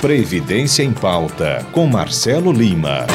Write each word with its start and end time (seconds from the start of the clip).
Previdência 0.00 0.82
em 0.82 0.94
Pauta, 0.94 1.62
com 1.72 1.86
Marcelo 1.86 2.50
Lima. 2.50 3.06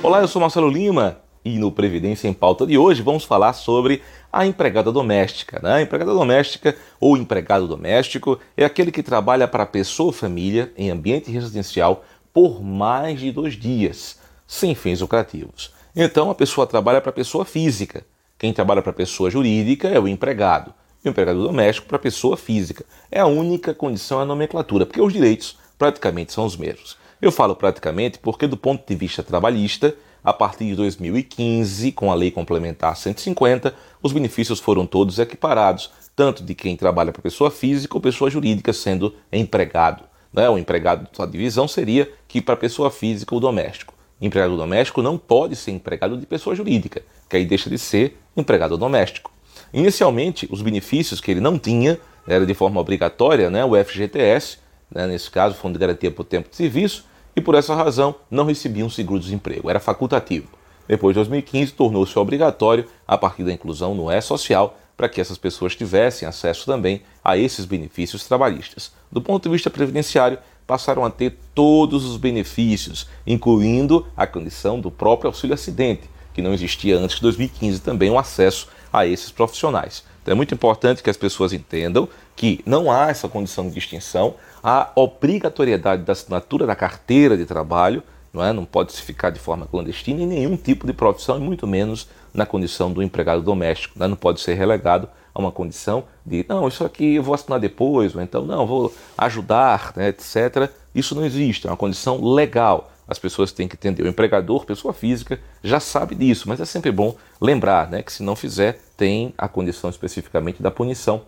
Olá, 0.00 0.20
eu 0.20 0.28
sou 0.28 0.40
Marcelo 0.40 0.68
Lima 0.68 1.18
e 1.44 1.58
no 1.58 1.72
Previdência 1.72 2.28
em 2.28 2.32
Pauta 2.32 2.64
de 2.64 2.78
hoje 2.78 3.02
vamos 3.02 3.24
falar 3.24 3.52
sobre 3.52 4.00
a 4.32 4.46
empregada 4.46 4.92
doméstica. 4.92 5.58
Né? 5.60 5.72
A 5.72 5.82
empregada 5.82 6.14
doméstica 6.14 6.76
ou 7.00 7.16
empregado 7.16 7.66
doméstico 7.66 8.38
é 8.56 8.64
aquele 8.64 8.92
que 8.92 9.02
trabalha 9.02 9.48
para 9.48 9.66
pessoa 9.66 10.06
ou 10.06 10.12
família 10.12 10.72
em 10.76 10.88
ambiente 10.88 11.32
residencial 11.32 12.04
por 12.32 12.62
mais 12.62 13.18
de 13.18 13.32
dois 13.32 13.54
dias, 13.54 14.20
sem 14.46 14.72
fins 14.72 15.00
lucrativos. 15.00 15.74
Então 15.96 16.30
a 16.30 16.34
pessoa 16.34 16.64
trabalha 16.64 17.00
para 17.00 17.10
pessoa 17.10 17.44
física. 17.44 18.06
Quem 18.38 18.52
trabalha 18.52 18.82
para 18.82 18.92
pessoa 18.92 19.28
jurídica 19.32 19.88
é 19.88 19.98
o 19.98 20.06
empregado. 20.06 20.72
E 21.04 21.08
o 21.08 21.10
empregado 21.10 21.42
doméstico 21.42 21.86
para 21.86 21.96
a 21.96 22.00
pessoa 22.00 22.36
física. 22.36 22.84
É 23.10 23.20
a 23.20 23.26
única 23.26 23.74
condição 23.74 24.20
a 24.20 24.24
nomenclatura, 24.24 24.86
porque 24.86 25.02
os 25.02 25.12
direitos 25.12 25.58
praticamente 25.76 26.32
são 26.32 26.46
os 26.46 26.56
mesmos. 26.56 26.96
Eu 27.20 27.30
falo 27.30 27.54
praticamente 27.54 28.18
porque, 28.18 28.46
do 28.46 28.56
ponto 28.56 28.86
de 28.88 28.94
vista 28.94 29.22
trabalhista, 29.22 29.94
a 30.22 30.32
partir 30.32 30.64
de 30.64 30.74
2015, 30.74 31.92
com 31.92 32.10
a 32.10 32.14
Lei 32.14 32.30
Complementar 32.30 32.96
150, 32.96 33.74
os 34.02 34.12
benefícios 34.12 34.58
foram 34.58 34.86
todos 34.86 35.18
equiparados, 35.18 35.90
tanto 36.16 36.42
de 36.42 36.54
quem 36.54 36.76
trabalha 36.76 37.12
para 37.12 37.20
pessoa 37.20 37.50
física 37.50 37.94
ou 37.94 38.00
pessoa 38.00 38.30
jurídica 38.30 38.72
sendo 38.72 39.14
empregado. 39.30 40.04
Né? 40.32 40.48
O 40.48 40.56
empregado 40.56 41.06
da 41.16 41.26
divisão 41.26 41.68
seria 41.68 42.10
que 42.26 42.40
para 42.40 42.56
pessoa 42.56 42.90
física 42.90 43.34
ou 43.34 43.40
doméstico. 43.40 43.92
Empregado 44.20 44.56
doméstico 44.56 45.02
não 45.02 45.18
pode 45.18 45.54
ser 45.56 45.72
empregado 45.72 46.16
de 46.16 46.24
pessoa 46.24 46.56
jurídica, 46.56 47.02
que 47.28 47.36
aí 47.36 47.44
deixa 47.44 47.68
de 47.68 47.76
ser 47.76 48.16
empregado 48.34 48.78
doméstico. 48.78 49.33
Inicialmente, 49.74 50.46
os 50.52 50.62
benefícios 50.62 51.20
que 51.20 51.32
ele 51.32 51.40
não 51.40 51.58
tinha 51.58 51.98
era 52.28 52.46
de 52.46 52.54
forma 52.54 52.80
obrigatória, 52.80 53.50
né, 53.50 53.64
o 53.64 53.74
FGTS, 53.74 54.58
né, 54.88 55.04
nesse 55.08 55.28
caso, 55.28 55.56
Fundo 55.56 55.72
de 55.72 55.80
Garantia 55.80 56.12
por 56.12 56.24
Tempo 56.24 56.48
de 56.48 56.54
Serviço, 56.54 57.04
e 57.34 57.40
por 57.40 57.56
essa 57.56 57.74
razão 57.74 58.14
não 58.30 58.44
recebia 58.44 58.86
um 58.86 58.88
seguro-desemprego, 58.88 59.68
era 59.68 59.80
facultativo. 59.80 60.46
Depois 60.86 61.12
de 61.12 61.16
2015, 61.16 61.72
tornou-se 61.72 62.16
obrigatório 62.16 62.86
a 63.04 63.18
partir 63.18 63.42
da 63.42 63.52
inclusão 63.52 63.96
no 63.96 64.12
E-Social 64.12 64.78
para 64.96 65.08
que 65.08 65.20
essas 65.20 65.36
pessoas 65.36 65.74
tivessem 65.74 66.28
acesso 66.28 66.66
também 66.66 67.02
a 67.24 67.36
esses 67.36 67.64
benefícios 67.64 68.24
trabalhistas. 68.24 68.92
Do 69.10 69.20
ponto 69.20 69.42
de 69.42 69.52
vista 69.52 69.70
previdenciário, 69.70 70.38
passaram 70.68 71.04
a 71.04 71.10
ter 71.10 71.36
todos 71.52 72.04
os 72.04 72.16
benefícios, 72.16 73.08
incluindo 73.26 74.06
a 74.16 74.24
condição 74.24 74.78
do 74.78 74.90
próprio 74.90 75.28
auxílio 75.28 75.54
acidente, 75.54 76.08
que 76.34 76.42
não 76.42 76.52
existia 76.52 76.98
antes 76.98 77.16
de 77.16 77.22
2015 77.22 77.80
também 77.80 78.10
o 78.10 78.14
um 78.14 78.18
acesso 78.18 78.68
a 78.92 79.06
esses 79.06 79.30
profissionais. 79.30 80.04
Então 80.22 80.32
é 80.32 80.34
muito 80.34 80.52
importante 80.54 81.02
que 81.02 81.08
as 81.08 81.16
pessoas 81.16 81.52
entendam 81.52 82.08
que 82.36 82.60
não 82.66 82.90
há 82.90 83.08
essa 83.08 83.28
condição 83.28 83.68
de 83.68 83.74
distinção, 83.74 84.34
há 84.62 84.90
obrigatoriedade 84.94 86.02
da 86.02 86.12
assinatura 86.12 86.66
da 86.66 86.74
carteira 86.74 87.36
de 87.36 87.44
trabalho, 87.44 88.02
não, 88.32 88.44
é? 88.44 88.52
não 88.52 88.64
pode 88.64 88.92
se 88.92 89.00
ficar 89.00 89.30
de 89.30 89.38
forma 89.38 89.66
clandestina 89.66 90.22
em 90.22 90.26
nenhum 90.26 90.56
tipo 90.56 90.86
de 90.86 90.92
profissão, 90.92 91.36
e 91.36 91.40
muito 91.40 91.66
menos 91.66 92.08
na 92.32 92.44
condição 92.44 92.92
do 92.92 93.02
empregado 93.02 93.42
doméstico. 93.42 93.96
Né? 93.96 94.08
Não 94.08 94.16
pode 94.16 94.40
ser 94.40 94.54
relegado 94.54 95.08
a 95.32 95.38
uma 95.38 95.52
condição 95.52 96.04
de, 96.26 96.44
não, 96.48 96.66
isso 96.66 96.84
aqui 96.84 97.14
eu 97.14 97.22
vou 97.22 97.34
assinar 97.34 97.60
depois, 97.60 98.14
ou 98.14 98.22
então, 98.22 98.44
não, 98.44 98.66
vou 98.66 98.92
ajudar, 99.18 99.92
né, 99.94 100.08
etc. 100.08 100.70
Isso 100.94 101.14
não 101.14 101.24
existe, 101.24 101.66
é 101.66 101.70
uma 101.70 101.76
condição 101.76 102.24
legal. 102.24 102.90
As 103.06 103.18
pessoas 103.18 103.52
têm 103.52 103.68
que 103.68 103.76
entender. 103.76 104.02
O 104.02 104.08
empregador, 104.08 104.64
pessoa 104.64 104.94
física, 104.94 105.40
já 105.62 105.78
sabe 105.78 106.14
disso, 106.14 106.48
mas 106.48 106.60
é 106.60 106.64
sempre 106.64 106.90
bom 106.90 107.16
lembrar 107.40 107.90
né, 107.90 108.02
que 108.02 108.12
se 108.12 108.22
não 108.22 108.34
fizer, 108.34 108.80
tem 108.96 109.34
a 109.36 109.48
condição 109.48 109.90
especificamente 109.90 110.62
da 110.62 110.70
punição 110.70 111.22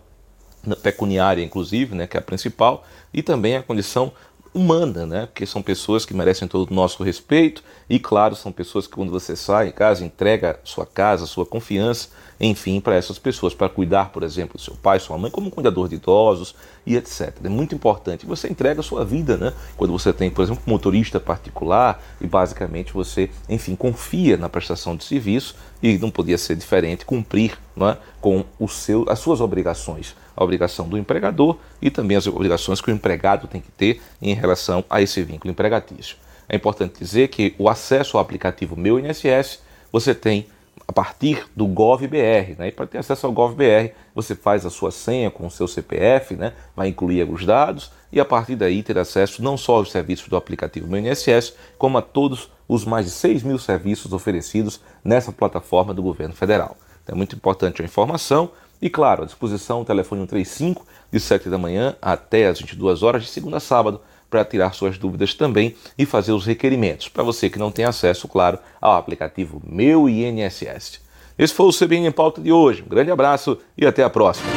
pecuniária, 0.83 1.43
inclusive, 1.43 1.95
né, 1.95 2.07
que 2.07 2.17
é 2.17 2.21
a 2.21 2.23
principal, 2.23 2.85
e 3.13 3.23
também 3.23 3.57
a 3.57 3.63
condição 3.63 4.13
humana, 4.57 5.05
né? 5.05 5.27
Porque 5.27 5.45
são 5.45 5.61
pessoas 5.61 6.07
que 6.07 6.15
merecem 6.15 6.49
todo 6.49 6.71
o 6.71 6.75
nosso 6.75 7.03
respeito 7.03 7.63
e, 7.91 7.99
claro, 7.99 8.35
são 8.35 8.51
pessoas 8.51 8.87
que 8.87 8.95
quando 8.95 9.13
você 9.13 9.37
sai 9.37 9.69
em 9.69 9.71
casa, 9.71 10.03
entrega 10.03 10.59
sua 10.65 10.87
casa, 10.87 11.27
sua 11.27 11.45
confiança, 11.45 12.09
enfim, 12.41 12.81
para 12.81 12.95
essas 12.95 13.19
pessoas, 13.19 13.55
para 13.55 13.69
cuidar, 13.69 14.11
por 14.11 14.23
exemplo, 14.23 14.57
do 14.57 14.63
seu 14.63 14.75
pai, 14.75 14.99
sua 14.99 15.19
mãe, 15.19 15.31
como 15.31 15.51
cuidador 15.51 15.89
de 15.89 15.97
idosos 15.97 16.55
e 16.87 16.97
etc. 16.97 17.35
É 17.45 17.49
muito 17.51 17.75
importante. 17.75 18.25
Você 18.25 18.49
entrega 18.49 18.81
a 18.81 18.83
sua 18.83 19.05
vida, 19.05 19.37
né? 19.37 19.53
Quando 19.77 19.93
você 19.93 20.11
tem, 20.11 20.31
por 20.31 20.43
exemplo, 20.43 20.63
um 20.67 20.71
motorista 20.71 21.21
particular 21.21 22.03
e 22.19 22.27
basicamente 22.27 22.95
você, 22.95 23.29
enfim, 23.49 23.77
confia 23.77 24.39
na 24.39 24.49
prestação 24.49 24.97
de 24.97 25.05
serviço 25.05 25.55
e 25.83 25.99
não 25.99 26.11
podia 26.11 26.39
ser 26.39 26.57
diferente 26.57 27.05
cumprir 27.05 27.59
é, 27.81 27.97
com 28.21 28.45
seu, 28.69 29.05
as 29.09 29.19
suas 29.19 29.41
obrigações 29.41 30.15
a 30.37 30.45
obrigação 30.45 30.87
do 30.87 30.99
empregador 30.99 31.57
e 31.81 31.91
também 31.91 32.17
as 32.17 32.27
obrigações 32.27 32.81
que 32.81 32.91
o 32.91 32.95
empregado 32.95 33.49
tem 33.49 33.61
que 33.61 33.73
ter 33.73 34.03
em 34.21 34.35
relação 34.35 34.85
a 34.91 35.01
esse 35.01 35.23
vínculo 35.23 35.51
empregatício. 35.51 36.17
É 36.49 36.55
importante 36.55 36.99
dizer 36.99 37.29
que 37.29 37.55
o 37.59 37.69
acesso 37.69 38.17
ao 38.17 38.23
aplicativo 38.23 38.77
Meu 38.77 39.01
INSS 39.01 39.61
você 39.91 40.15
tem 40.15 40.47
a 40.87 40.93
partir 40.93 41.45
do 41.57 41.67
GovBR. 41.67 42.55
Né? 42.59 42.69
E 42.69 42.73
para 42.73 42.87
ter 42.87 42.99
acesso 42.99 43.27
ao 43.27 43.33
GovBR, 43.33 43.93
você 44.15 44.37
faz 44.37 44.65
a 44.65 44.71
sua 44.71 44.93
senha 44.93 45.31
com 45.31 45.47
o 45.47 45.51
seu 45.51 45.67
CPF, 45.67 46.37
né? 46.37 46.53
vai 46.77 46.89
incluir 46.89 47.29
os 47.29 47.45
dados 47.45 47.91
e 48.13 48.21
a 48.21 48.25
partir 48.25 48.55
daí 48.55 48.83
ter 48.83 48.97
acesso 48.99 49.43
não 49.43 49.57
só 49.57 49.77
aos 49.77 49.91
serviços 49.91 50.29
do 50.29 50.37
aplicativo 50.37 50.87
Meu 50.87 51.01
INSS, 51.01 51.55
como 51.79 51.99
a 51.99 52.03
todos 52.03 52.51
os 52.69 52.85
mais 52.85 53.07
de 53.07 53.13
6 53.13 53.43
mil 53.43 53.59
serviços 53.59 54.13
oferecidos 54.13 54.81
nessa 55.03 55.33
plataforma 55.33 55.95
do 55.95 56.03
governo 56.03 56.35
federal. 56.35 56.77
É 57.07 57.15
muito 57.15 57.37
importante 57.37 57.83
a 57.83 57.85
informação. 57.85 58.51
E 58.81 58.91
claro, 58.91 59.23
à 59.23 59.27
disposição 59.27 59.81
o 59.81 59.85
telefone 59.85 60.21
135 60.23 60.87
de 61.11 61.19
7 61.21 61.49
da 61.49 61.57
manhã 61.57 61.97
até 62.01 62.47
as 62.49 62.61
22 62.61 63.03
horas 63.03 63.23
de 63.23 63.29
segunda 63.29 63.57
a 63.57 63.61
sábado 63.61 64.01
para 64.29 64.45
tirar 64.45 64.75
suas 64.75 64.99
dúvidas 64.99 65.35
também 65.35 65.75
e 65.97 66.05
fazer 66.05 66.33
os 66.33 66.45
requerimentos, 66.45 67.09
para 67.09 67.23
você 67.23 67.49
que 67.49 67.59
não 67.59 67.71
tem 67.71 67.85
acesso, 67.85 68.29
claro, 68.29 68.59
ao 68.81 68.97
aplicativo 68.97 69.63
Meu 69.65 70.09
INSS. 70.09 71.01
Esse 71.39 71.55
foi 71.55 71.67
o 71.67 71.73
CBN 71.73 72.09
em 72.09 72.13
Pauta 72.13 72.41
de 72.41 72.51
hoje. 72.51 72.83
Um 72.83 72.89
grande 72.89 73.11
abraço 73.11 73.59
e 73.77 73.87
até 73.87 74.03
a 74.03 74.11
próxima. 74.11 74.49